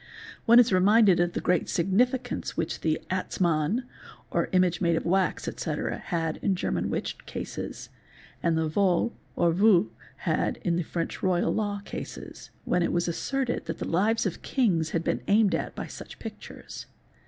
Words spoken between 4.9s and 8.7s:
of wax, etc., had in German witch cases, and the